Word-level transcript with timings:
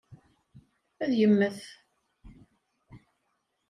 Ad 1.03 1.11
yemmet. 1.19 1.59